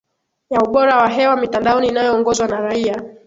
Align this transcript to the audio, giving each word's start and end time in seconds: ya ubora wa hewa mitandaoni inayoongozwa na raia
ya 0.49 0.61
ubora 0.61 0.97
wa 0.97 1.09
hewa 1.09 1.37
mitandaoni 1.37 1.87
inayoongozwa 1.87 2.47
na 2.47 2.59
raia 2.61 3.03